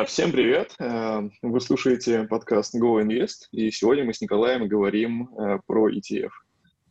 [0.00, 0.74] А, всем привет!
[0.78, 6.30] А, вы слушаете подкаст Go Invest, и сегодня мы с Николаем говорим а, про ETF.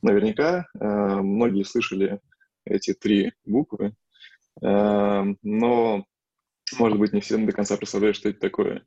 [0.04, 2.20] Наверняка многие слышали
[2.66, 3.96] эти три буквы,
[4.62, 6.06] но,
[6.78, 8.84] может быть, не все до конца представляют, что это такое.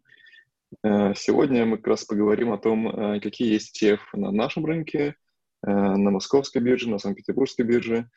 [0.84, 5.16] Сегодня мы как раз поговорим о том, какие есть ETF на нашем рынке,
[5.62, 8.08] на московской бирже, на Санкт-Петербургской бирже,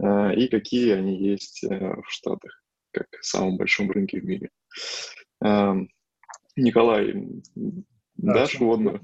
[0.00, 2.62] и какие они есть в Штатах,
[2.92, 4.50] как самом большом рынке в мире.
[5.40, 5.88] Эм,
[6.56, 7.14] Николай,
[7.54, 9.00] да, дашь вводную?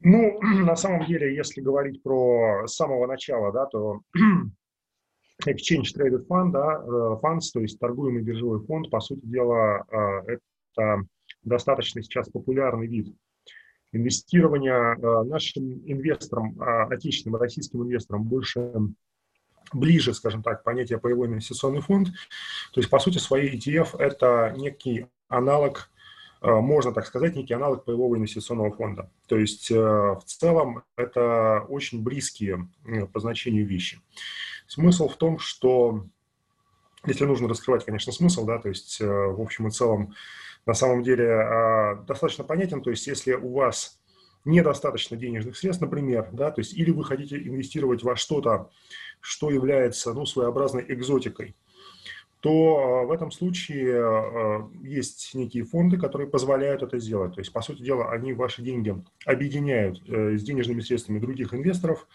[0.00, 4.00] Ну, на самом деле, если говорить про с самого начала, да, то
[5.46, 10.36] Exchange Traded Fund, да, э, funds, то есть торгуемый биржевой фонд, по сути дела, э,
[10.76, 11.04] это
[11.42, 13.14] достаточно сейчас популярный вид
[13.92, 18.72] инвестирования э, нашим инвесторам, отечественным российским инвесторам больше
[19.72, 22.08] ближе, скажем так, понятие паевой инвестиционный фонд.
[22.72, 25.90] То есть, по сути, своей ETF– это некий аналог,
[26.42, 29.10] э, можно так сказать, некий аналог паевого инвестиционного фонда.
[29.28, 34.00] То есть, э, в целом, это очень близкие э, по значению вещи.
[34.66, 36.06] Смысл в том, что,
[37.06, 40.14] если нужно раскрывать, конечно, смысл, да, то есть, в общем и целом,
[40.66, 43.99] на самом деле достаточно понятен, то есть, если у вас
[44.44, 48.70] недостаточно денежных средств, например, да, то есть или вы хотите инвестировать во что-то,
[49.20, 51.54] что является ну, своеобразной экзотикой,
[52.40, 57.34] то а, в этом случае а, есть некие фонды, которые позволяют это сделать.
[57.34, 58.94] То есть, по сути дела, они ваши деньги
[59.26, 62.08] объединяют э, с денежными средствами других инвесторов,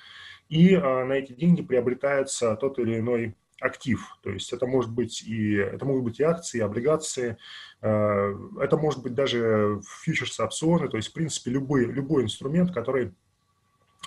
[0.49, 4.01] и на эти деньги приобретается тот или иной актив.
[4.21, 7.37] То есть это может быть и это могут быть и акции, и облигации,
[7.81, 13.13] э, это может быть даже фьючерсы, опционы, то есть в принципе любой, любой инструмент, который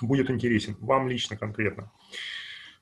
[0.01, 1.91] будет интересен вам лично конкретно.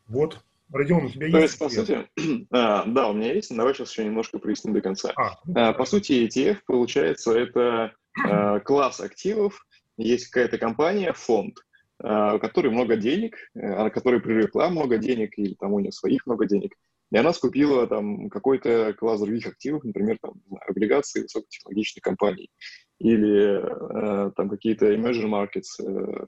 [0.07, 0.41] Вот.
[0.73, 1.33] Родион, у тебя есть?
[1.33, 2.09] То есть, по сути,
[2.51, 5.13] да, у меня есть, давай сейчас еще немножко проясним до конца.
[5.17, 7.93] А, ну, а, по сути, ETF, получается, это
[8.25, 9.65] а, класс активов,
[9.97, 11.65] есть какая-то компания, фонд,
[12.03, 16.47] у которой много денег, а, которой привлекла много денег, или там у нее своих много
[16.47, 16.75] денег,
[17.13, 20.35] и она скупила там какой-то класс других активов, например, там,
[20.67, 22.51] облигации высокотехнологичной компании,
[22.99, 26.27] или э, там какие-то emerging markets, э,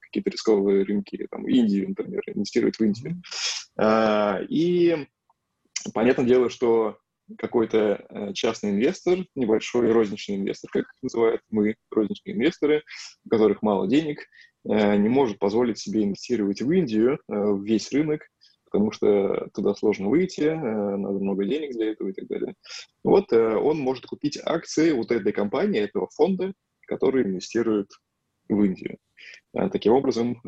[0.00, 3.20] какие-то рисковые рынки, там, Индию, например, инвестирует в Индию.
[3.76, 5.08] Э, и
[5.94, 6.98] понятное дело, что
[7.36, 12.82] какой-то э, частный инвестор, небольшой розничный инвестор, как их называют мы, розничные инвесторы,
[13.24, 14.20] у которых мало денег,
[14.64, 18.22] не может позволить себе инвестировать в Индию, э, в весь рынок,
[18.66, 22.54] потому что туда сложно выйти, надо много денег для этого и так далее.
[23.02, 26.52] Вот он может купить акции вот этой компании, этого фонда,
[26.86, 27.90] который инвестирует
[28.48, 28.98] в Индию.
[29.52, 30.40] Таким образом,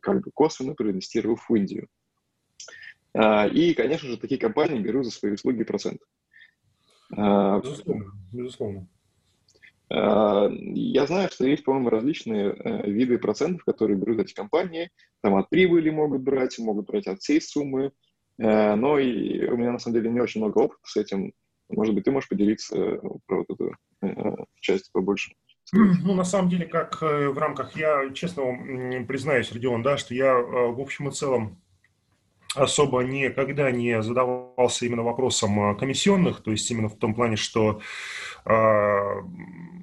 [0.00, 1.88] как бы косвенно проинвестировав в Индию.
[3.16, 6.02] И, конечно же, такие компании берут за свои услуги процент.
[7.10, 8.86] Безусловно, безусловно.
[9.90, 14.90] А, я знаю, что есть, по-моему, различные э, виды процентов, которые берут эти компании.
[15.22, 17.92] Там от прибыли могут брать, могут брать от всей суммы.
[18.38, 21.32] Э, но и у меня, на самом деле, не очень много опыта с этим.
[21.70, 23.74] Может быть, ты можешь поделиться э, про вот эту
[24.60, 25.32] часть побольше?
[25.72, 30.34] Ну, на самом деле, как в рамках, я честно вам признаюсь, Родион, да, что я
[30.34, 31.60] в общем и целом
[32.54, 37.82] особо никогда не задавался именно вопросом комиссионных, то есть именно в том плане, что,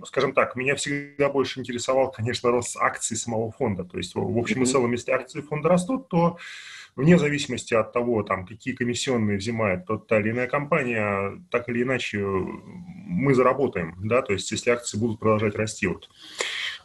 [0.06, 3.84] скажем так, меня всегда больше интересовал, конечно, рост акций самого фонда.
[3.84, 6.38] То есть, в общем и целом, если акции фонда растут, то
[6.96, 11.84] вне зависимости от того, там, какие комиссионные взимает тот та или иная компания, так или
[11.84, 15.88] иначе мы заработаем, да, то есть если акции будут продолжать расти.
[15.88, 16.10] Вот.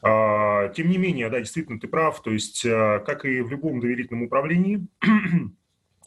[0.02, 3.80] А, тем не менее, да, действительно, ты прав, то есть, а, как и в любом
[3.80, 4.86] доверительном управлении,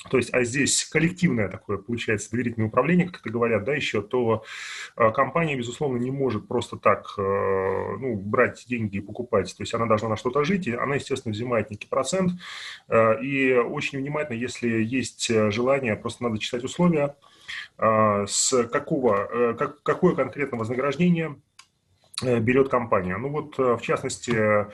[0.10, 4.44] то есть, а здесь коллективное такое, получается, доверительное управление, как это говорят, да, еще, то
[4.98, 9.56] э, компания, безусловно, не может просто так, э, ну, брать деньги и покупать.
[9.56, 12.34] То есть, она должна на что-то жить, и она, естественно, взимает некий процент.
[12.90, 17.16] Э, и очень внимательно, если есть желание, просто надо читать условия,
[17.78, 21.53] с какого, как, какое конкретно вознаграждение Э,
[22.24, 23.18] берет компания.
[23.18, 24.66] Ну вот, э, в частности, э,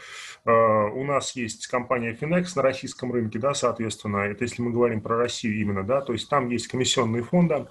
[0.45, 5.17] у нас есть компания Finex на российском рынке, да, соответственно, это если мы говорим про
[5.17, 7.67] Россию именно, да, то есть там есть комиссионные фонды,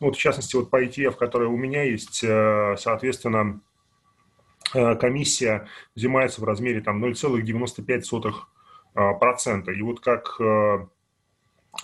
[0.00, 3.60] ну, вот в частности, вот по ETF, который у меня есть, соответственно,
[4.72, 9.72] комиссия взимается в размере там 0,95%.
[9.72, 10.40] И вот как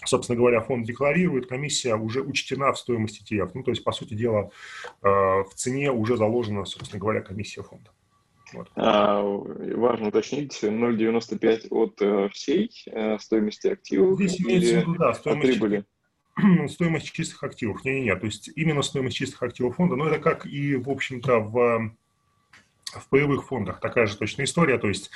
[0.04, 3.50] собственно говоря, фонд декларирует, комиссия уже учтена в стоимости ETF.
[3.54, 4.50] Ну, то есть, по сути дела,
[5.02, 7.90] э, в цене уже заложена, собственно говоря, комиссия фонда.
[8.52, 8.68] Вот.
[8.74, 15.50] А, важно уточнить, 0,95 от э, всей э, стоимости активов Здесь или виду, да, стоимость,
[15.50, 15.84] от прибыли?
[16.68, 17.84] стоимость чистых активов.
[17.84, 21.92] Не-не-не, то есть именно стоимость чистых активов фонда, но это как и, в общем-то, в
[22.98, 25.10] в паевых фондах такая же точная история, то есть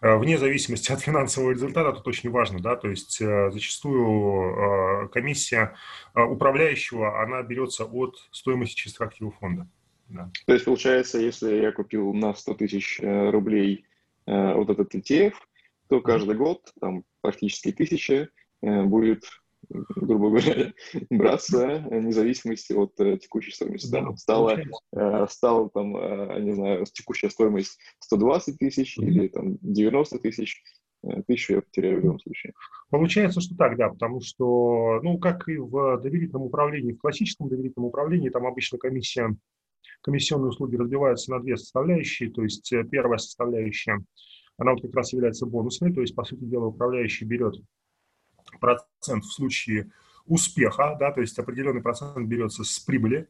[0.00, 5.74] э, вне зависимости от финансового результата, тут очень важно, да, то есть э, зачастую комиссия
[6.14, 9.68] управляющего, она берется от стоимости чистых активов фонда.
[10.08, 10.30] Да.
[10.46, 13.86] То есть получается, если я купил на 100 тысяч рублей
[14.26, 15.34] вот этот ETF,
[15.88, 18.28] то каждый год там практически тысяча
[18.62, 19.24] будет
[19.68, 20.72] грубо говоря,
[21.10, 23.90] браться вне зависимости от э, текущей стоимости.
[23.90, 30.18] Да, стала, э, стала там, э, не знаю, текущая стоимость 120 тысяч или там 90
[30.18, 30.62] тысяч,
[31.04, 32.52] э, тысячу я потеряю в любом случае.
[32.90, 37.88] Получается, что так, да, потому что, ну, как и в доверительном управлении, в классическом доверительном
[37.88, 39.34] управлении, там обычно комиссия,
[40.02, 43.98] комиссионные услуги разбиваются на две составляющие, то есть э, первая составляющая,
[44.58, 47.56] она вот как раз является бонусной, то есть, по сути дела, управляющий берет
[48.60, 49.90] процент в случае
[50.26, 53.28] успеха, да, то есть определенный процент берется с прибыли,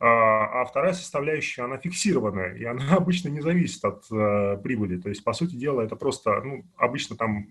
[0.00, 4.96] а, а вторая составляющая, она фиксированная, и она обычно не зависит от э, прибыли.
[4.96, 7.48] То есть, по сути дела, это просто, ну, обычно там,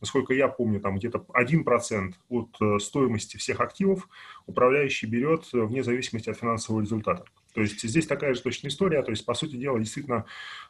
[0.00, 4.08] насколько я помню, там где-то 1% от э, стоимости всех активов
[4.46, 7.24] управляющий берет вне зависимости от финансового результата.
[7.54, 10.26] То есть здесь такая же точная история, то есть, по сути дела, действительно,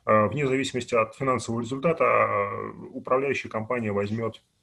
[0.06, 4.57] э, вне зависимости от финансового результата э, управляющая компания возьмет Э,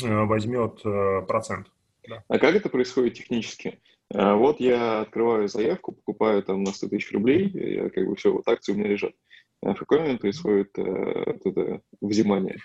[0.00, 1.70] возьмет э, процент.
[2.08, 2.22] Да.
[2.28, 3.80] А как это происходит технически?
[4.12, 8.32] Э, вот я открываю заявку, покупаю там на 100 тысяч рублей, я как бы все,
[8.32, 9.12] вот акции у меня лежат.
[9.62, 12.58] А в какой момент происходит это взимание?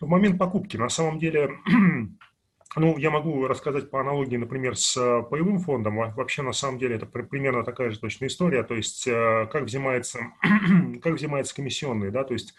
[0.00, 0.76] В момент покупки.
[0.76, 1.50] На самом деле,
[2.74, 4.94] ну, я могу рассказать по аналогии, например, с
[5.30, 5.96] паевым фондом.
[6.14, 8.64] Вообще, на самом деле, это примерно такая же точная история.
[8.64, 10.18] То есть, как взимается,
[11.02, 12.54] как взимается комиссионный, да, то есть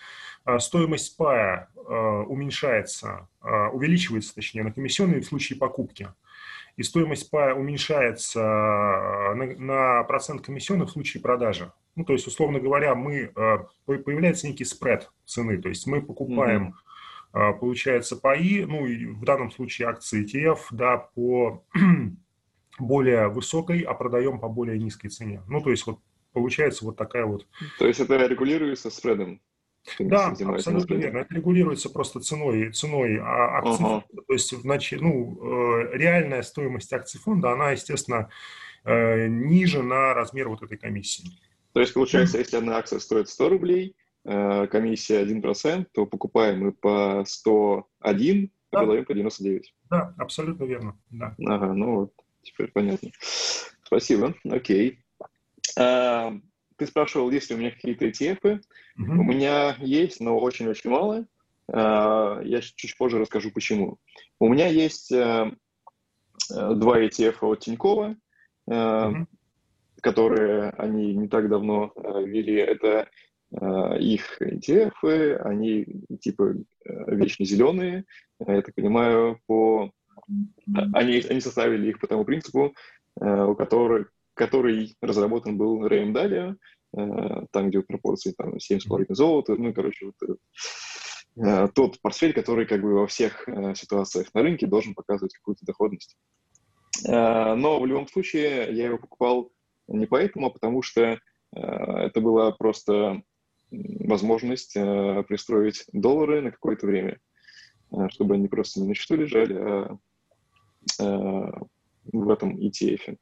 [0.45, 6.09] а, стоимость пая уменьшается, увеличивается, точнее, на комиссионные в случае покупки,
[6.75, 11.71] и стоимость пая уменьшается на, на процент комиссионных в случае продажи.
[11.95, 13.31] Ну, то есть, условно говоря, мы,
[13.85, 16.87] появляется некий спред цены, то есть мы покупаем, mm-hmm.
[17.31, 21.63] Получается, паи, ну, и в данном случае акции ETF, да, по
[22.79, 25.41] более высокой, а продаем по более низкой цене.
[25.47, 25.99] Ну, то есть, вот
[26.33, 27.47] получается вот такая вот...
[27.79, 29.41] То есть это регулируется спредом?
[29.99, 31.19] Да, абсолютно верно.
[31.19, 33.85] Это регулируется просто ценой, ценой а, акций.
[33.85, 34.03] Ага.
[34.27, 38.29] То есть, значит, ну, э, реальная стоимость акций фонда, она, естественно,
[38.83, 41.31] э, ниже на размер вот этой комиссии.
[41.73, 46.71] То есть, получается, если одна акция стоит 100 рублей, э, комиссия 1%, то покупаем мы
[46.73, 49.73] по 101, а продаем по 99.
[49.89, 50.99] Да, абсолютно верно.
[51.09, 51.33] Да.
[51.45, 52.13] Ага, ну вот,
[52.43, 53.09] теперь понятно.
[53.83, 54.99] Спасибо, окей.
[55.77, 56.33] А,
[56.75, 58.41] ты спрашивал, есть ли у меня какие-то ETF.
[58.41, 58.59] Mm-hmm.
[58.97, 61.25] У меня есть, но очень-очень мало.
[61.71, 63.97] А, я чуть позже расскажу, почему.
[64.39, 65.51] У меня есть э,
[66.51, 68.15] э, два ETF от Тинькова,
[68.69, 69.25] mm-hmm.
[70.01, 72.55] которые они не так давно ввели.
[72.55, 73.09] Это
[73.51, 75.85] их ETF, они
[76.19, 76.55] типа
[77.07, 78.03] вечно зеленые.
[78.45, 79.91] Я так понимаю, по...
[80.93, 82.75] они, они составили их по тому принципу,
[83.15, 86.55] у которых который разработан был Рэем Далио,
[86.95, 90.39] э, там, где пропорции там, 7,5 золота, ну, короче, вот этот,
[91.35, 95.65] э, тот портфель, который как бы во всех э, ситуациях на рынке должен показывать какую-то
[95.65, 96.15] доходность.
[97.03, 99.51] Но в любом случае я его покупал
[99.87, 101.19] не поэтому, а потому что
[101.51, 103.21] это была просто
[103.71, 107.19] возможность пристроить доллары на какое-то время,
[108.09, 109.97] чтобы они просто не на счету лежали,
[110.99, 111.59] а
[112.13, 113.17] в этом ETF.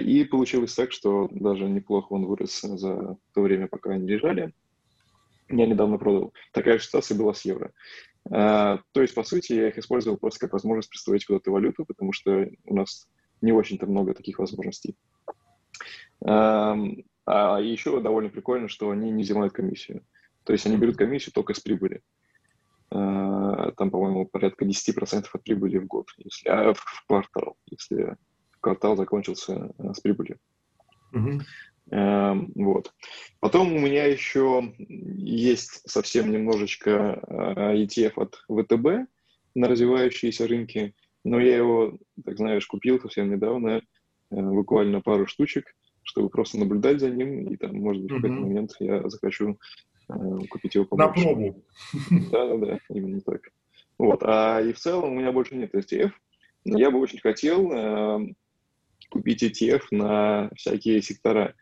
[0.00, 4.52] И получилось так, что даже неплохо он вырос за то время, пока они лежали.
[5.50, 6.32] Я недавно продал.
[6.52, 7.72] Такая же ситуация была с евро.
[8.24, 12.48] То есть, по сути, я их использовал просто как возможность представить куда-то валюту, потому что
[12.64, 13.06] у нас
[13.42, 14.96] не очень-то много таких возможностей.
[17.24, 20.04] А еще довольно прикольно, что они не взимают комиссию.
[20.44, 22.02] То есть они берут комиссию только с прибыли.
[22.90, 28.16] Э, там, по-моему, порядка 10% от прибыли в год, если, а в квартал, если
[28.60, 30.38] квартал закончился э, с прибылью.
[31.14, 31.42] Uh-huh.
[32.54, 32.94] Вот.
[33.40, 39.10] Потом у меня еще есть совсем немножечко ETF от ВТБ
[39.54, 43.82] на развивающиеся рынки, но я его, так знаешь, купил совсем недавно,
[44.30, 48.72] буквально пару штучек, чтобы просто наблюдать за ним, и там, может быть, в какой-то момент
[48.80, 49.58] я захочу
[50.08, 51.20] Э, купить его побольше.
[51.20, 51.64] На пробу.
[52.30, 53.40] Да-да-да, именно так.
[53.98, 54.22] Вот.
[54.22, 56.12] А и в целом у меня больше нет ETF.
[56.64, 58.34] Но я бы очень хотел э,
[59.10, 61.54] купить ETF на всякие сектора.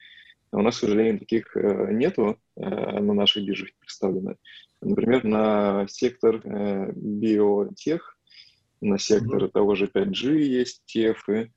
[0.53, 4.37] У нас, к сожалению, таких э, нету э, на наших биржах представлено.
[4.81, 8.17] Например, на сектор э, биотех
[8.83, 9.51] на сектор mm-hmm.
[9.51, 11.51] того же 5G есть ETF,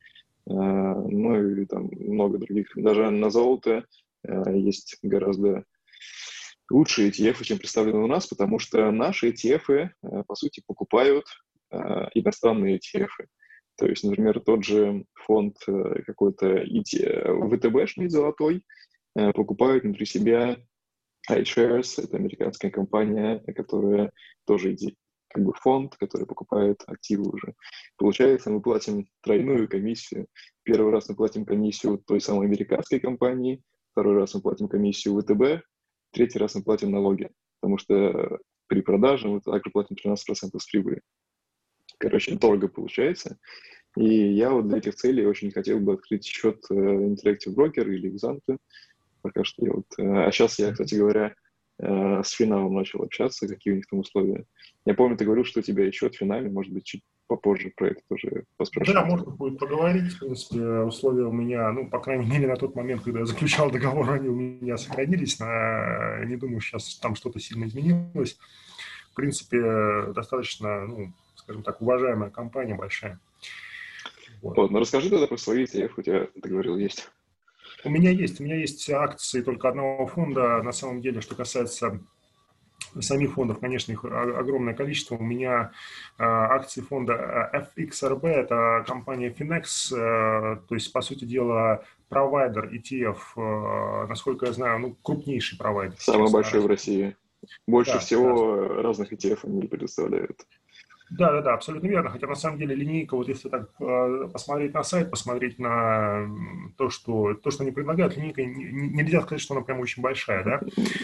[0.46, 2.72] ну и там много других.
[2.76, 3.86] Даже на золото
[4.24, 5.66] есть гораздо
[6.70, 9.90] лучшие ETF, чем представлены у нас, потому что наши ETF,
[10.28, 11.26] по сути, покупают
[12.14, 13.10] иностранные ETF.
[13.78, 15.58] То есть, например, тот же фонд
[16.06, 18.64] какой-то ВТБшный золотой
[19.14, 20.58] покупают внутри себя
[21.30, 24.12] iShares— это американская компания, которая
[24.46, 24.76] тоже
[25.34, 27.56] как бы фонд, который покупает активы уже.
[27.98, 30.28] Получается, мы платим тройную комиссию.
[30.64, 33.62] Первый раз мы платим комиссию той самой американской компании,
[33.92, 35.66] второй раз мы платим комиссию ВТБ,
[36.12, 41.02] третий раз мы платим налоги, потому что при продаже мы также платим 13% с прибыли.
[41.98, 43.38] Короче, дорого получается.
[43.98, 48.12] И я вот для этих целей очень хотел бы открыть счет э, Interactive Broker или
[48.12, 48.58] Exante,
[49.22, 49.66] пока что.
[49.66, 51.36] Я вот, э, а сейчас я, кстати говоря,
[51.80, 54.46] с финалом начал общаться, какие у них там условия.
[54.86, 57.88] Я помню, ты говорил, что у тебя еще от финала, может быть, чуть попозже про
[57.88, 59.00] это тоже поспрашивать.
[59.00, 60.14] Да, можно будет поговорить.
[60.14, 63.72] В принципе, условия у меня, ну, по крайней мере, на тот момент, когда я заключал
[63.72, 65.40] договор, они у меня сохранились.
[65.40, 68.38] На, не думаю, сейчас там что-то сильно изменилось.
[69.12, 73.20] В принципе, достаточно, ну, скажем так, уважаемая компания, большая.
[74.42, 74.58] Вот.
[74.58, 77.10] вот, ну расскажи тогда про свои ETF, у тебя, ты говорил, есть.
[77.84, 80.62] У меня есть, у меня есть акции только одного фонда.
[80.64, 82.00] На самом деле, что касается
[83.00, 85.16] самих фондов, конечно, их огромное количество.
[85.16, 85.72] У меня
[86.18, 93.18] э, акции фонда FXRB, это компания Finex, э, то есть, по сути дела, провайдер ETF,
[93.36, 95.98] э, насколько я знаю, ну, крупнейший провайдер.
[96.00, 97.16] Самый большой в России.
[97.68, 98.82] Больше да, всего да.
[98.84, 100.46] разных ETF они предоставляют.
[101.18, 102.10] Да, да, да, абсолютно верно.
[102.10, 106.28] Хотя на самом деле линейка, вот если так э, посмотреть на сайт, посмотреть на
[106.78, 110.62] то, что, то, что они предлагают, линейка, нельзя сказать, что она прям очень большая, да?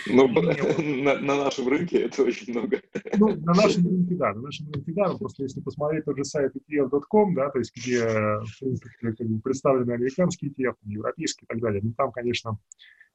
[0.07, 0.27] Ну,
[1.03, 2.81] на, на нашем рынке это очень много.
[3.17, 6.53] Ну, на нашем рынке, да, на нашем рынке, да, просто если посмотреть тот же сайт
[6.55, 11.93] ETF.com, да, то есть где, как бы представлены американские ETF, европейские и так далее, ну,
[11.93, 12.57] там, конечно,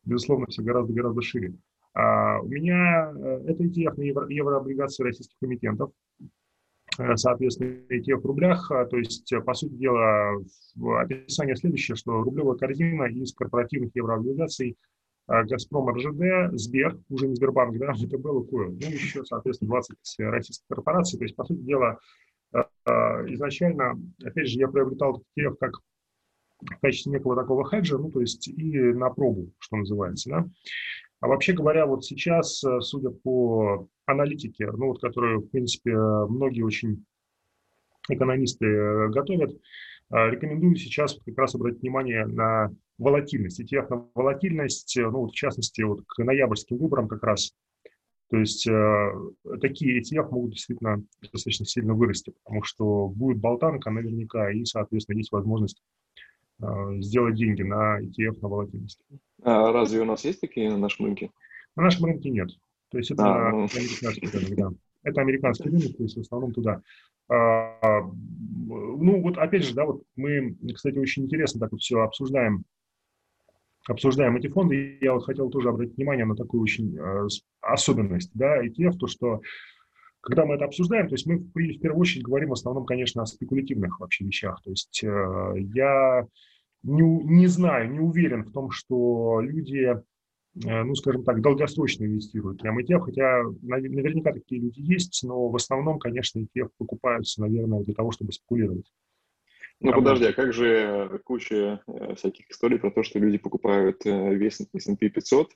[0.05, 1.55] безусловно, все гораздо-гораздо шире.
[1.95, 5.93] А у меня э, это ETF на евро, еврооблигации российских эмитентов.
[6.99, 8.71] Э, соответственно, ETF в рублях.
[8.71, 10.35] А, то есть, э, по сути дела,
[11.01, 14.77] описание следующее, что рублевая корзина из корпоративных еврооблигаций
[15.29, 20.67] э, «Газпром», РЖД, Сбер, уже не Сбербанк, да, ВТБ, Лукойл, ну, еще, соответственно, 20 российских
[20.69, 21.19] корпораций.
[21.19, 21.99] То есть, по сути дела,
[23.27, 25.73] изначально, опять же, я приобретал ETF как
[26.61, 30.49] в качестве некого такого хеджа, ну, то есть и на пробу, что называется, да.
[31.21, 36.62] А вообще говоря, вот сейчас, э, судя по аналитике, ну вот, которую, в принципе, многие
[36.62, 37.04] очень
[38.09, 44.97] экономисты э, готовят, э, рекомендую сейчас как раз обратить внимание на волатильность, ETF на волатильность,
[44.97, 47.54] ну вот в частности, вот к ноябрьским выборам как раз,
[48.30, 49.12] то есть э,
[49.61, 55.33] такие ETF могут действительно достаточно сильно вырасти, потому что будет болтанка наверняка, и, соответственно, есть
[55.33, 55.80] возможность
[57.00, 59.00] сделать деньги на ETF на волатильность.
[59.42, 61.30] А разве у нас есть такие на нашем рынке?
[61.76, 62.50] На нашем рынке нет.
[62.90, 63.64] То есть это а, ну...
[63.64, 64.71] американский рынок, да.
[65.02, 66.80] Это американский рынок, то есть в основном туда.
[67.28, 72.64] А, ну, вот опять же, да, вот мы, кстати, очень интересно так вот все обсуждаем,
[73.88, 74.99] обсуждаем эти фонды.
[75.00, 77.28] Я вот хотел тоже обратить внимание на такую очень э,
[77.61, 79.40] особенность, да, ETF, то, что
[80.21, 83.23] когда мы это обсуждаем, то есть мы в, в первую очередь говорим в основном, конечно,
[83.23, 84.61] о спекулятивных вообще вещах.
[84.62, 86.26] То есть э, я
[86.85, 89.97] не, не знаю, не уверен в том, что люди,
[90.64, 95.57] э, ну, скажем так, долгосрочно инвестируют прямо ETF, хотя наверняка такие люди есть, но в
[95.57, 98.93] основном, конечно, ETF покупаются, наверное, для того, чтобы спекулировать.
[99.81, 104.07] Ну, Там подожди, а как же куча э, всяких историй про то, что люди покупают
[104.07, 105.50] э, весь S&P 500,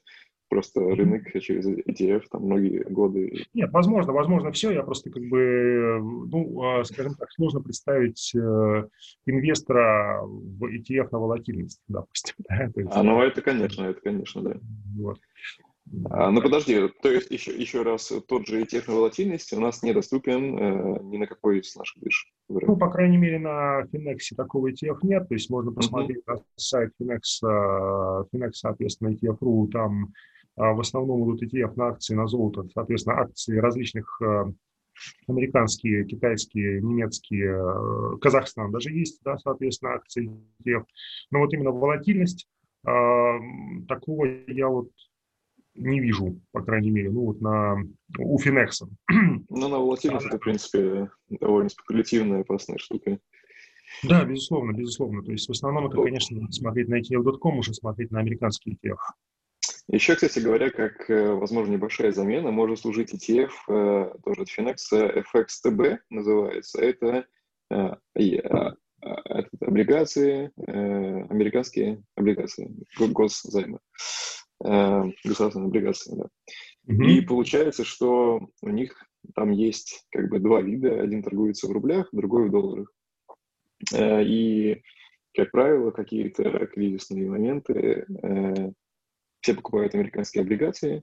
[0.49, 3.45] просто рынок через ETF там многие годы.
[3.55, 4.71] Нет, возможно, возможно все.
[4.71, 8.89] Я просто как бы, ну, а, скажем так, сложно представить э,
[9.27, 12.35] инвестора в ETF на волатильность, допустим.
[12.49, 12.71] Да?
[12.75, 14.57] есть, а, ну это, конечно, это, конечно, да.
[14.97, 15.19] Вот.
[16.11, 19.83] А, ну подожди, то есть еще, еще раз, тот же ETF на волатильности у нас
[19.83, 22.31] недоступен э, ни на какой из наших бирж.
[22.49, 26.37] Ну, по крайней мере, на Finex такого ETF нет, то есть можно посмотреть uh-huh.
[26.37, 30.09] на сайт Finex, э, Finex, соответственно, ETF.ru, там а,
[30.59, 34.45] в основном идут ETF на акции, на золото, соответственно, акции различных э,
[35.27, 40.31] американские, китайские, немецкие, э, Казахстан даже есть, да, соответственно, акции
[40.65, 40.85] ETF.
[41.31, 42.49] Но вот именно волатильность,
[42.87, 43.39] а,
[43.89, 44.91] такого я вот
[45.75, 47.77] не вижу, по крайней мере, ну вот на,
[48.19, 48.89] у Финекса.
[49.51, 53.19] Ну, на волатильность это, в принципе, довольно спекулятивная, опасная штука.
[54.03, 55.23] Да, безусловно, безусловно.
[55.23, 58.99] То есть в основном это, конечно, смотреть на ETF.com, уже смотреть на американский ETF.
[59.91, 64.77] Еще, кстати говоря, как, э, возможно, небольшая замена, может служить ETF, э, тоже от Finex,
[64.93, 66.81] FXTB называется.
[66.83, 67.27] Это
[69.61, 73.79] облигации, американские облигации, госзаймы,
[74.59, 76.17] государственные облигации.
[76.17, 76.29] Да.
[76.91, 77.07] Mm-hmm.
[77.11, 78.97] И получается, что у них
[79.35, 80.99] там есть как бы два вида.
[80.99, 82.91] Один торгуется в рублях, другой в долларах.
[83.95, 84.81] И,
[85.35, 88.07] как правило, какие-то кризисные моменты
[89.49, 91.03] все покупают американские облигации,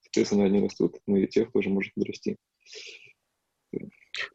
[0.00, 2.38] соответственно, они растут, но и тех тоже может подрасти.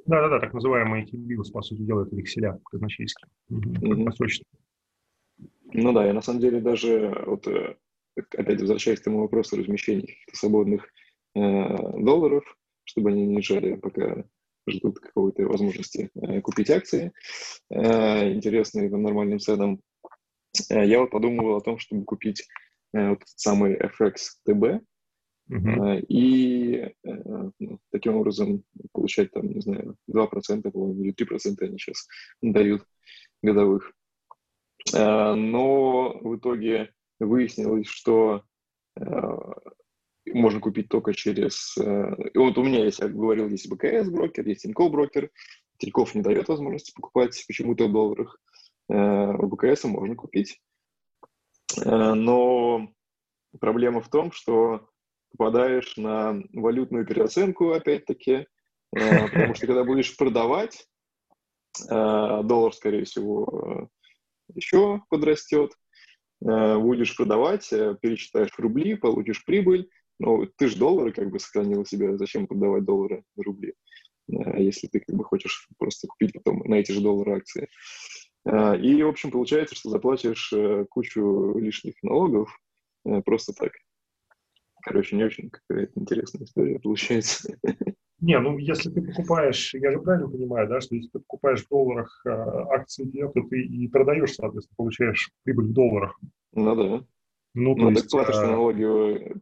[0.05, 4.43] Да-да-да, так называемые T-bills, по сути дела, это векселя казначейские, mm-hmm.
[5.71, 7.75] Ну да, я на самом деле даже, вот, э,
[8.15, 10.87] опять возвращаясь к тому вопросу размещения свободных
[11.35, 12.43] э, долларов,
[12.83, 14.25] чтобы они не жали, пока
[14.67, 17.13] ждут какой-то возможности э, купить акции,
[17.71, 19.79] э, интересные по нормальным ценам.
[20.69, 22.47] Э, я вот подумывал о том, чтобы купить
[22.93, 24.81] э, вот самый FXTB,
[25.51, 26.00] Uh-huh.
[26.08, 32.08] И э, ну, таким образом получать там, не знаю, 2%, по-моему, или 3% они сейчас
[32.41, 32.86] дают
[33.41, 33.91] годовых.
[34.93, 38.43] Э, но в итоге выяснилось, что
[38.96, 39.05] э,
[40.27, 41.75] можно купить только через...
[41.75, 45.31] Вот у меня есть, я говорил, есть БКС-брокер, есть Тинькофф брокер.
[45.79, 48.39] Тинькофф не дает возможности покупать почему-то в долларах.
[48.88, 50.60] У БКС можно купить.
[51.77, 52.89] Но
[53.59, 54.89] проблема в том, что
[55.31, 58.47] попадаешь на валютную переоценку, опять-таки,
[58.95, 60.88] э, потому что когда будешь продавать,
[61.89, 63.89] э, доллар, скорее всего,
[64.53, 65.73] еще подрастет,
[66.41, 71.85] э, будешь продавать, пересчитаешь в рубли, получишь прибыль, но ты же доллары как бы сохранил
[71.85, 73.73] себе, зачем продавать доллары в рубли,
[74.27, 77.69] если ты как бы хочешь просто купить потом на эти же доллары акции.
[78.46, 80.53] И, в общем, получается, что заплатишь
[80.89, 82.58] кучу лишних налогов
[83.25, 83.72] просто так.
[84.81, 87.58] Короче, не очень какая-то интересная история получается.
[88.22, 91.69] Не, ну если ты покупаешь, я же правильно понимаю, да, что если ты покупаешь в
[91.69, 96.19] долларах э, акции, то ты и продаешь, соответственно, получаешь прибыль в долларах.
[96.51, 97.05] Ну да.
[97.55, 98.48] Ну, то ну, есть, платишь а...
[98.48, 98.84] налоги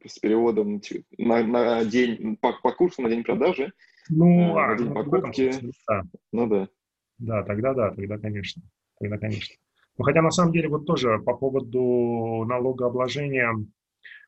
[0.07, 0.79] с переводом
[1.17, 3.73] на, на день, по, по курсу на день продажи,
[4.09, 5.51] ну, а, на день ну, покупки.
[5.87, 6.03] Да.
[6.31, 6.69] Ну да.
[7.17, 8.61] Да, тогда да, тогда конечно.
[8.99, 9.55] Тогда конечно.
[9.97, 13.53] Но хотя на самом деле вот тоже по поводу налогообложения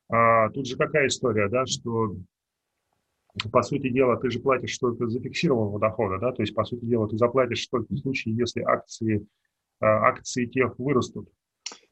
[0.10, 2.16] а, тут же какая история, да, что
[3.52, 7.08] по сути дела, ты же платишь что-то зафиксированного дохода, да, то есть, по сути дела,
[7.08, 9.26] ты заплатишь только в случае, если акции,
[9.80, 11.30] а, акции тех вырастут.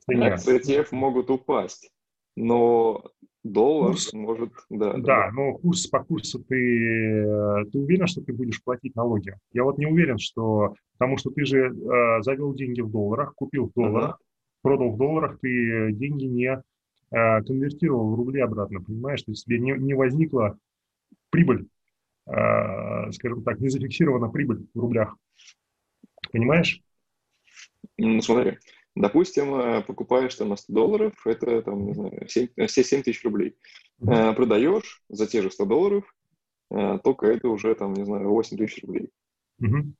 [0.09, 1.91] Акции тех могут упасть,
[2.35, 3.03] но
[3.51, 4.51] доллар курс, может...
[4.69, 9.35] Да, да, да, но курс по курсу ты, ты уверен, что ты будешь платить налоги?
[9.53, 10.75] Я вот не уверен, что...
[10.97, 14.17] Потому что ты же э, завел деньги в долларах, купил в долларах, ага.
[14.63, 16.61] продал в долларах, ты деньги не
[17.09, 20.57] Э, конвертировал в рубли обратно, понимаешь, то есть тебе не, не возникла
[21.29, 21.69] прибыль,
[22.25, 25.15] э, скажем так, не зафиксирована прибыль в рублях.
[26.33, 26.81] Понимаешь?
[27.97, 28.57] Ну, смотри,
[29.01, 33.57] допустим, э, покупаешь там на 100 долларов, это там, не знаю, 7, 7 тысяч рублей.
[34.01, 34.35] Mm-hmm.
[34.35, 36.15] Продаешь за те же 100 долларов,
[37.03, 39.09] только это уже там, не знаю, 8 тысяч рублей.
[39.61, 39.93] Mm-hmm.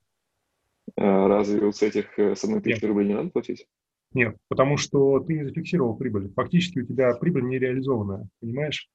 [0.96, 3.66] Разве вот с этих с 1 тысячи рублей не надо платить?
[4.12, 6.32] Нет, потому что ты не зафиксировал прибыль.
[6.34, 8.88] Фактически у тебя прибыль не реализованная, понимаешь?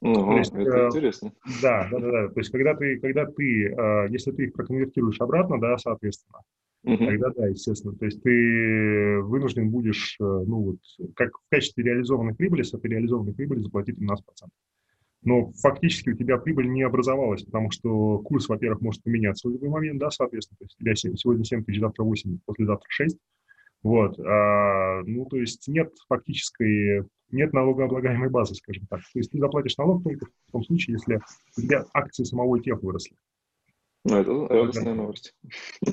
[0.00, 1.32] Ну, есть, это э, интересно.
[1.60, 2.28] Да, да, да, да.
[2.28, 6.42] То есть, когда ты, когда ты, э, если ты их проконвертируешь обратно, да, соответственно,
[6.84, 7.04] угу.
[7.04, 7.94] тогда да, естественно.
[7.96, 10.78] То есть ты вынужден будешь, э, ну вот,
[11.14, 14.16] как в качестве реализованной прибыли, с этой реализованной прибыли заплатить 15%.
[15.24, 19.68] Но фактически у тебя прибыль не образовалась, потому что курс, во-первых, может поменяться в любой
[19.68, 20.58] момент, да, соответственно.
[20.58, 23.18] То есть у тебя сегодня 7 тысяч, завтра 8, послезавтра 6.
[23.82, 29.00] Вот, а, ну, то есть нет фактической, нет налогооблагаемой базы, скажем так.
[29.00, 31.20] То есть ты заплатишь налог только в том случае, если
[31.56, 33.16] у тебя акции самого тех выросли.
[34.04, 35.34] Ну, это радостная новость.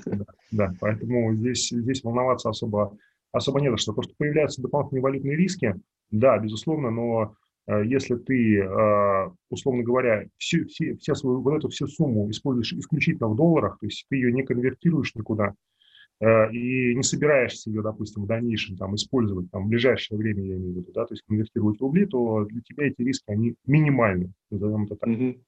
[0.06, 2.98] Да, да, поэтому здесь, здесь волноваться особо,
[3.32, 3.94] особо не за что.
[3.94, 5.76] То, что появляются дополнительные валютные риски,
[6.12, 7.36] да, безусловно, но
[7.68, 12.74] э, если ты, э, условно говоря, всю, все, все свою, вот эту всю сумму используешь
[12.74, 15.56] исключительно в долларах, то есть ты ее не конвертируешь никуда,
[16.22, 20.56] Э, и не собираешься ее, допустим, в дальнейшем там, использовать, там, в ближайшее время, я
[20.56, 23.56] имею в виду, да, то есть конвертировать в рубли, то для тебя эти риски, они
[23.66, 25.10] минимальны, назовем это так.
[25.10, 25.42] Mm-hmm.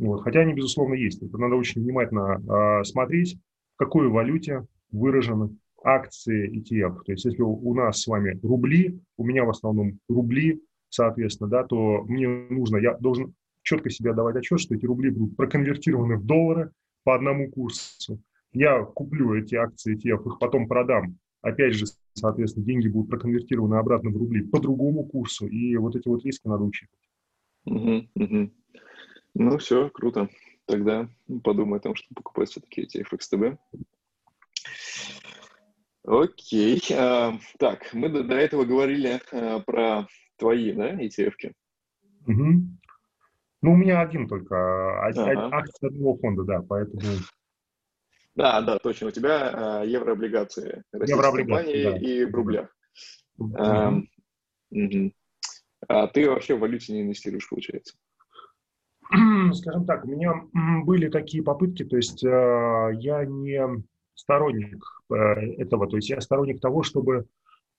[0.00, 0.22] Вот.
[0.22, 1.22] Хотя они, безусловно, есть.
[1.22, 3.38] Это надо очень внимательно э, смотреть,
[3.74, 7.02] в какой валюте выражены акции ETF.
[7.04, 11.64] То есть если у, нас с вами рубли, у меня в основном рубли, соответственно, да,
[11.64, 16.24] то мне нужно, я должен четко себе давать отчет, что эти рубли будут проконвертированы в
[16.24, 16.70] доллары
[17.04, 18.20] по одному курсу
[18.52, 21.18] я куплю эти акции ETF, их потом продам.
[21.42, 26.08] Опять же, соответственно, деньги будут проконвертированы обратно в рубли по другому курсу, и вот эти
[26.08, 27.08] вот риски надо учитывать.
[27.64, 28.50] Угу, угу.
[29.34, 30.28] Ну, все, круто.
[30.66, 31.08] Тогда
[31.42, 33.58] подумай о том, что покупать все-таки эти FXTB.
[36.04, 36.80] Окей.
[36.96, 41.52] А, так, мы до, до этого говорили а, про твои, да, ETF-ки?
[42.26, 42.44] Угу.
[43.62, 45.56] Ну, у меня один только, а, ага.
[45.56, 47.02] акция одного фонда, да, поэтому...
[48.34, 49.08] Да, да, точно.
[49.08, 51.96] У тебя а, еврооблигации российской компании да.
[51.98, 52.74] и в рублях.
[53.38, 53.56] Угу.
[53.58, 53.92] А,
[54.70, 55.12] угу.
[55.88, 57.96] а ты вообще в валюте не инвестируешь, получается?
[59.54, 60.44] Скажем так, у меня
[60.84, 63.82] были такие попытки, то есть э, я не
[64.14, 65.14] сторонник э,
[65.58, 67.26] этого, то есть я сторонник того, чтобы...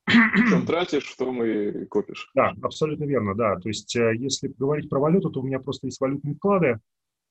[0.07, 2.29] Чем тратишь, в том и копишь.
[2.35, 3.57] Да, абсолютно верно, да.
[3.59, 6.79] То есть э, если говорить про валюту, то у меня просто есть валютные вклады,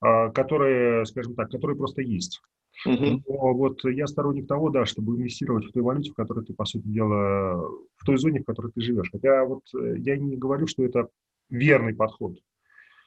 [0.00, 2.40] которые, скажем так, которые просто есть.
[2.86, 3.20] Uh-huh.
[3.26, 6.64] Но вот я сторонник того, да, чтобы инвестировать в той валюте, в которой ты, по
[6.64, 9.10] сути дела, в той зоне, в которой ты живешь.
[9.12, 11.08] Хотя вот я не говорю, что это
[11.50, 12.38] верный подход.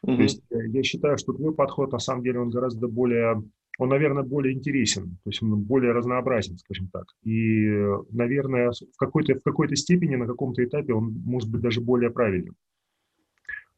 [0.06, 0.16] Uh-huh.
[0.16, 3.42] То есть я считаю, что твой подход, на самом деле, он гораздо более
[3.80, 7.06] он, наверное, более интересен, то есть он более разнообразен, скажем так.
[7.24, 7.68] И,
[8.12, 12.56] наверное, в какой-то, в какой-то степени, на каком-то этапе он может быть даже более правильным.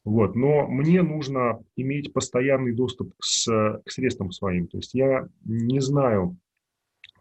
[0.04, 0.36] Вот.
[0.36, 4.68] Но мне нужно иметь постоянный доступ с, к средствам своим.
[4.68, 6.38] То есть я не знаю,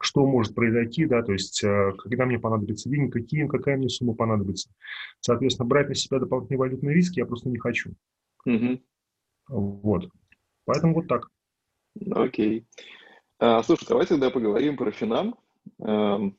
[0.00, 4.14] что может произойти, да, то есть э, когда мне понадобится деньги, какие, какая мне сумма
[4.14, 4.68] понадобится.
[5.20, 7.92] Соответственно, брать на себя дополнительные валютные риски я просто не хочу.
[8.44, 8.80] Угу.
[9.48, 10.08] Вот.
[10.64, 11.28] Поэтому вот так.
[12.10, 12.66] Окей.
[13.38, 15.36] А, слушай, давай тогда поговорим про Финам.
[15.80, 16.36] Эм,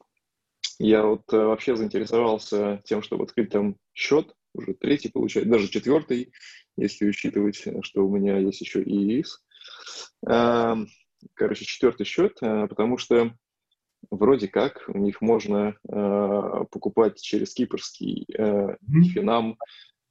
[0.80, 6.34] я вот э, вообще заинтересовался тем, чтобы открыть там счет, уже третий получается, даже четвертый,
[6.78, 9.44] если учитывать, что у меня есть еще и ИИС.
[10.28, 10.88] Эм,
[11.34, 13.34] короче, четвертый счет, э, потому что
[14.10, 18.26] вроде как у них можно э, покупать через кипрский
[19.14, 19.58] Финам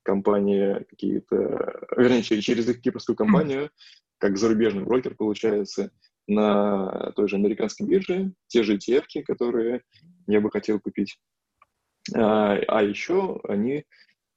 [0.05, 3.71] компании какие-то, вернее, через их кипрскую компанию
[4.19, 5.91] как зарубежный брокер, получается,
[6.27, 9.83] на той же американской бирже, те же ETF, которые
[10.27, 11.19] я бы хотел купить.
[12.15, 13.85] А, а еще они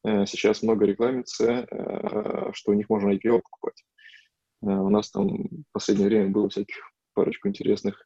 [0.03, 3.83] э, сейчас много рекламятся, э, что у них можно IPO покупать.
[4.63, 6.75] Э, у нас там в последнее время было всяких
[7.13, 8.05] парочку интересных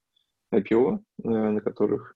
[0.54, 2.15] IPO, на которых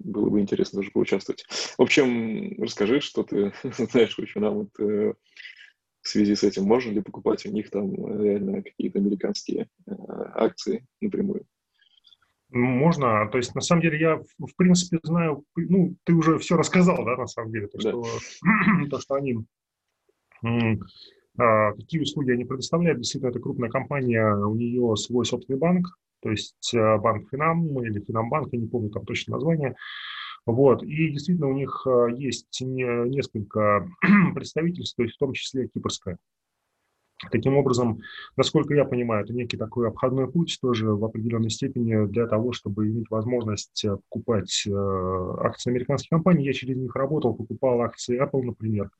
[0.00, 1.44] было бы интересно даже поучаствовать.
[1.78, 4.70] В общем, расскажи, что ты знаешь очень нам вот,
[6.02, 9.92] в связи с этим можно ли покупать у них там э, реально какие-то американские э,
[10.34, 11.46] акции напрямую?
[12.48, 17.04] Можно, то есть на самом деле я в принципе знаю, ну ты уже все рассказал,
[17.04, 17.90] да, на самом деле, то, да.
[17.90, 18.04] что,
[18.90, 19.38] то, что они
[21.38, 22.98] а, какие услуги они предоставляют.
[22.98, 25.86] Действительно, это крупная компания, у нее свой собственный банк,
[26.22, 29.74] то есть э, банк Финам или Финамбанк, я не помню там точно название.
[30.46, 30.82] Вот.
[30.82, 33.88] И действительно у них э, есть несколько
[34.34, 36.18] представительств, то есть в том числе кипрское.
[37.30, 38.00] Таким образом,
[38.36, 42.88] насколько я понимаю, это некий такой обходной путь тоже в определенной степени для того, чтобы
[42.88, 46.44] иметь возможность э, покупать акции американских компаний.
[46.44, 48.90] Я через них работал, покупал акции Apple, например,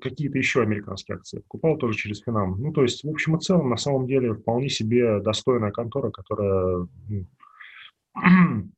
[0.00, 2.60] какие-то еще американские акции покупал тоже через Финам.
[2.60, 6.86] Ну, то есть, в общем и целом, на самом деле, вполне себе достойная контора, которая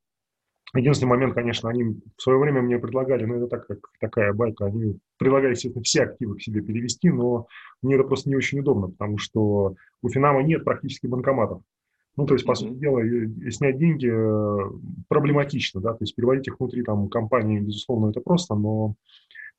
[0.74, 1.84] Единственный момент, конечно, они
[2.16, 6.02] в свое время мне предлагали, ну, это так, как такая байка, они предлагали, естественно, все
[6.02, 7.46] активы к себе перевести, но
[7.82, 11.62] мне это просто не очень удобно, потому что у Финама нет практически банкоматов.
[12.16, 13.02] Ну, то есть, по сути дела,
[13.50, 14.70] снять деньги э,
[15.08, 18.94] проблематично, да, то есть переводить их внутри там компании, безусловно, это просто, но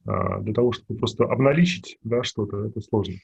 [0.07, 3.15] для того, чтобы просто обналичить, да, что-то, это сложно.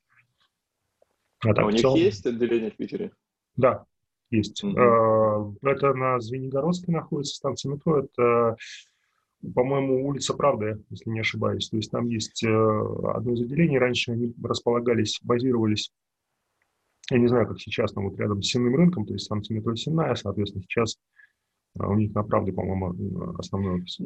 [1.40, 1.98] А, так, а у них целом...
[1.98, 3.12] есть отделение в Питере?
[3.56, 3.86] Да,
[4.30, 4.64] есть.
[4.64, 5.58] Mm-hmm.
[5.62, 8.00] Это на Звенигородской находится станция метро.
[8.00, 8.58] Это,
[9.54, 11.70] по-моему, улица Правды, если не ошибаюсь.
[11.70, 13.78] То есть там есть э, одно из отделений.
[13.78, 15.92] Раньше они располагались, базировались,
[17.12, 19.76] я не знаю, как сейчас, там вот рядом с Сенным рынком, то есть станция метро
[19.76, 20.98] Сенная, соответственно, сейчас
[21.76, 24.00] у них на Правде, по-моему, основной офис.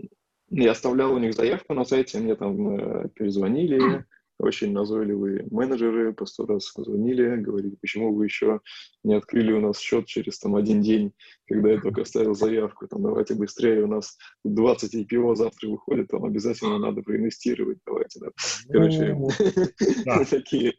[0.49, 4.05] Я оставлял у них заявку на сайте, мне там перезвонили,
[4.39, 8.61] очень назойливые менеджеры по сто раз звонили, говорили, почему вы еще
[9.03, 11.13] не открыли у нас счет через там один день,
[11.47, 16.23] когда я только оставил заявку, там давайте быстрее, у нас 20 IPO завтра выходит, там
[16.23, 18.27] обязательно надо проинвестировать, давайте, да.
[18.69, 19.29] Короче, ну,
[20.29, 20.75] такие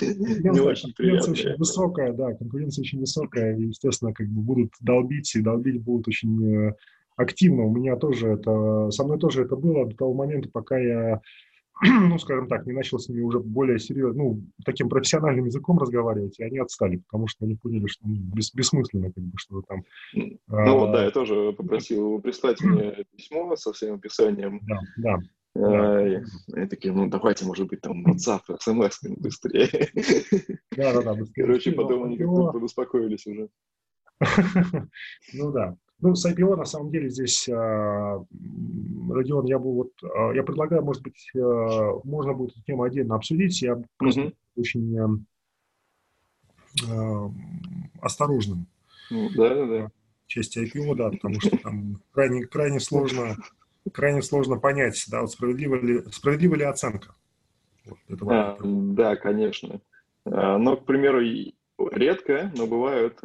[0.00, 1.56] не очень приятные.
[1.56, 6.68] высокая, да, конкуренция очень высокая, и, естественно, как бы будут долбить, и долбить будут очень
[6.68, 6.74] э,
[7.16, 7.64] активно.
[7.64, 11.20] У меня тоже это, со мной тоже это было до того момента, пока я
[11.82, 16.38] ну, скажем так, не начал с ними уже более серьезно, ну, таким профессиональным языком разговаривать,
[16.38, 19.84] и они отстали, потому что они поняли, что ну, бес, бессмысленно, как бы, что там...
[20.14, 24.60] Ну, а, вот, да, я тоже попросил прислать мне письмо со всем описанием.
[24.62, 25.18] Да, да.
[25.56, 26.22] А, и,
[26.56, 29.90] и такие, ну, давайте, может быть, там, WhatsApp, смс быстрее.
[30.76, 31.44] Да, да, да, быстрее.
[31.44, 33.48] Короче, потом они как-то подуспокоились уже.
[35.34, 35.76] Ну да.
[36.04, 38.22] Ну, с IPO, на самом деле, здесь, а,
[39.10, 43.14] Родион, я бы вот, а, я предлагаю, может быть, а, можно будет эту тему отдельно
[43.14, 43.62] обсудить.
[43.62, 45.24] Я просто очень
[48.02, 48.66] осторожным.
[49.10, 49.90] Ну, да, да, да.
[50.26, 53.36] В части IPO, да, потому что там крайне, крайне сложно,
[53.90, 57.14] крайне сложно понять, да, вот справедлива ли, справедлива ли оценка.
[57.86, 59.80] Вот, этого, а, да, конечно.
[60.26, 61.20] Но, к примеру,
[61.92, 63.20] редко, но бывают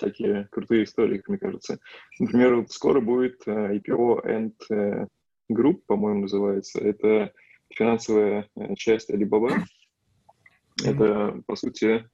[0.00, 1.78] всякие крутые истории, мне кажется.
[2.18, 5.06] Например, вот скоро будет э, IPO End э,
[5.52, 6.80] Group, по-моему, называется.
[6.80, 7.32] Это
[7.68, 9.58] финансовая э, часть Alibaba.
[10.82, 12.08] Это, по сути,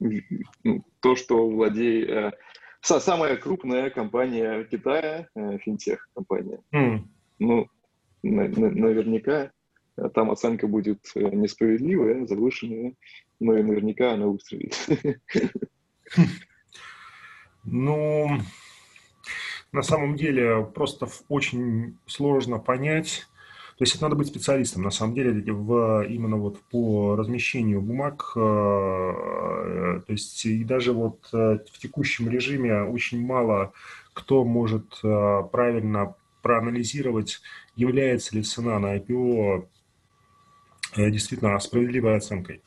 [0.00, 2.34] ну, то, что владеет...
[2.80, 6.62] Самая крупная компания Китая, финтех-компания.
[6.74, 7.00] Mm.
[7.38, 7.68] Ну,
[8.24, 9.52] на, на, наверняка
[10.14, 12.94] там оценка будет несправедливая, завышенная,
[13.38, 14.74] но и наверняка она выстрелит.
[17.64, 18.40] Ну,
[19.72, 23.26] на самом деле просто очень сложно понять.
[23.78, 24.82] То есть это надо быть специалистом.
[24.82, 28.40] На самом деле в, именно вот по размещению бумаг, э,
[30.06, 33.72] то есть и даже вот э, в текущем режиме очень мало
[34.12, 37.40] кто может э, правильно проанализировать,
[37.74, 39.66] является ли цена на IPO
[40.96, 42.60] действительно справедливой оценкой.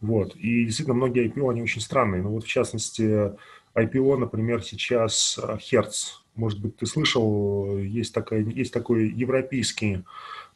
[0.00, 0.36] Вот.
[0.36, 2.22] И действительно многие IPO, они очень странные.
[2.22, 3.32] Ну вот в частности,
[3.74, 6.20] IPO, например, сейчас Hertz.
[6.34, 10.04] Может быть, ты слышал, есть, такая, есть такой европейский,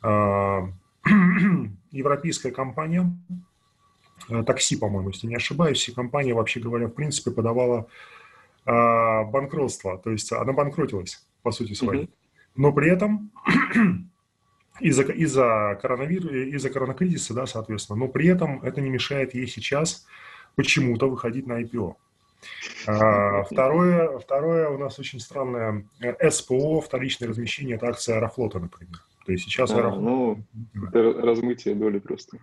[0.03, 0.61] э,
[1.91, 3.13] европейская компания,
[4.29, 7.89] э, такси, по-моему, если не ошибаюсь, и компания, вообще говоря, в принципе, подавала
[8.65, 8.71] э,
[9.25, 12.09] банкротство, то есть она банкротилась, по сути своей.
[12.57, 13.31] Но при этом
[14.81, 20.07] из-за из коронавируса, из-за коронакризиса, да, соответственно, но при этом это не мешает ей сейчас
[20.55, 21.97] почему-то выходить на IPO.
[22.87, 29.03] А, второе, второе у нас очень странное э, СПО, вторичное размещение, это акция Аэрофлота, например.
[29.27, 30.03] То есть сейчас а, Аэрофлот...
[30.03, 30.45] Ну,
[30.89, 32.39] это размытие доли просто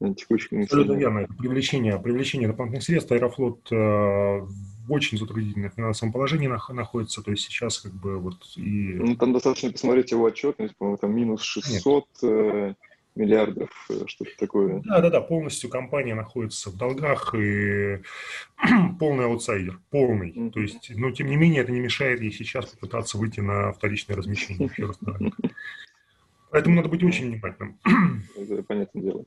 [0.00, 1.18] на текущем Абсолютно верно.
[1.20, 3.12] Это привлечение, привлечение дополнительных средств.
[3.12, 7.22] Аэрофлот э, в очень затруднительном финансовом положении находится.
[7.22, 8.94] То есть сейчас как бы вот и...
[8.94, 12.06] Ну, там достаточно посмотреть его отчетность, по-моему, там минус 600...
[12.22, 12.76] Нет
[13.14, 14.82] миллиардов, э, что-то такое.
[14.84, 18.00] Да, да, да, полностью компания находится в долгах и
[18.98, 20.32] полный аутсайдер, полный.
[20.32, 20.50] Mm-hmm.
[20.50, 24.16] То есть, но тем не менее, это не мешает ей сейчас попытаться выйти на вторичное
[24.16, 24.70] размещение
[26.50, 27.78] Поэтому надо быть очень внимательным.
[28.36, 29.24] Это понятное дело.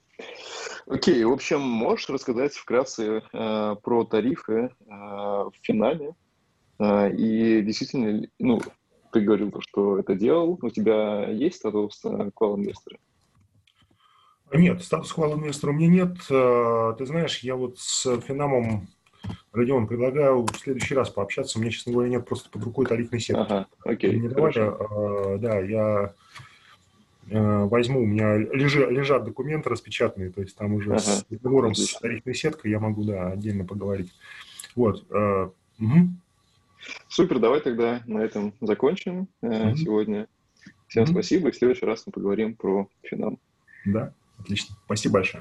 [0.86, 6.16] Окей, в общем, можешь рассказать вкратце э, про тарифы э, в финале?
[6.80, 8.62] Э, и действительно, ну,
[9.12, 12.98] ты говорил, что это делал, у тебя есть статус э, квал-инвестора?
[14.54, 16.18] Нет, статус квал инвестора у меня нет.
[16.30, 18.88] Э, ты знаешь, я вот с Финамом,
[19.52, 21.58] Родион, предлагаю в следующий раз пообщаться.
[21.58, 23.42] У меня, честно говоря, нет просто под рукой тарифной сетки.
[23.42, 24.18] Ага, окей.
[24.18, 26.14] Не давали, а, да, я
[27.30, 31.00] э, возьму, у меня лежи, лежат документы распечатанные, то есть там уже ага.
[31.00, 34.14] с договором с тарифной сеткой я могу, да, отдельно поговорить.
[34.76, 35.04] Вот.
[35.10, 36.10] Угу.
[37.10, 39.76] Супер, давай тогда на этом закончим угу.
[39.76, 40.28] сегодня.
[40.88, 41.12] Всем угу.
[41.12, 43.38] спасибо, и в следующий раз мы поговорим про финал.
[43.86, 44.14] Да.
[44.40, 44.76] Отлично.
[44.86, 45.36] Спасибо большое.